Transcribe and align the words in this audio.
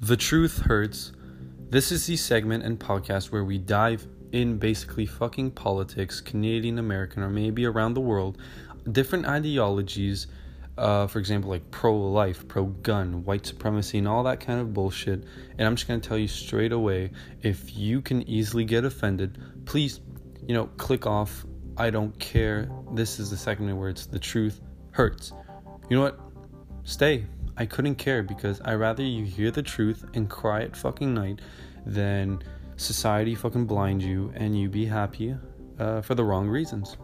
The 0.00 0.16
Truth 0.16 0.60
Hurts. 0.60 1.10
This 1.70 1.90
is 1.90 2.06
the 2.06 2.16
segment 2.16 2.62
and 2.62 2.78
podcast 2.78 3.32
where 3.32 3.42
we 3.42 3.58
dive 3.58 4.06
in 4.30 4.56
basically 4.56 5.06
fucking 5.06 5.50
politics, 5.50 6.20
Canadian 6.20 6.78
American, 6.78 7.24
or 7.24 7.28
maybe 7.28 7.66
around 7.66 7.94
the 7.94 8.00
world, 8.00 8.38
different 8.92 9.26
ideologies, 9.26 10.28
uh, 10.76 11.08
for 11.08 11.18
example, 11.18 11.50
like 11.50 11.68
pro 11.72 11.96
life, 11.96 12.46
pro 12.46 12.66
gun, 12.66 13.24
white 13.24 13.44
supremacy, 13.44 13.98
and 13.98 14.06
all 14.06 14.22
that 14.22 14.38
kind 14.38 14.60
of 14.60 14.72
bullshit. 14.72 15.24
And 15.58 15.66
I'm 15.66 15.74
just 15.74 15.88
gonna 15.88 15.98
tell 15.98 16.16
you 16.16 16.28
straight 16.28 16.72
away 16.72 17.10
if 17.42 17.76
you 17.76 18.00
can 18.00 18.22
easily 18.28 18.64
get 18.64 18.84
offended, 18.84 19.36
please, 19.64 20.00
you 20.46 20.54
know, 20.54 20.66
click 20.76 21.06
off. 21.06 21.44
I 21.76 21.90
don't 21.90 22.16
care. 22.20 22.70
This 22.94 23.18
is 23.18 23.30
the 23.30 23.36
segment 23.36 23.76
where 23.76 23.88
it's 23.88 24.06
the 24.06 24.20
truth 24.20 24.60
hurts. 24.92 25.32
You 25.90 25.96
know 25.96 26.02
what? 26.04 26.20
Stay. 26.84 27.26
I 27.58 27.66
couldn't 27.66 27.96
care 27.96 28.22
because 28.22 28.60
I 28.64 28.74
rather 28.74 29.02
you 29.02 29.24
hear 29.24 29.50
the 29.50 29.62
truth 29.62 30.04
and 30.14 30.30
cry 30.30 30.62
at 30.62 30.76
fucking 30.76 31.12
night 31.12 31.40
than 31.84 32.40
society 32.76 33.34
fucking 33.34 33.66
blind 33.66 34.00
you 34.00 34.32
and 34.36 34.56
you 34.56 34.68
be 34.68 34.86
happy 34.86 35.34
uh, 35.80 36.00
for 36.00 36.14
the 36.14 36.22
wrong 36.22 36.48
reasons. 36.48 36.96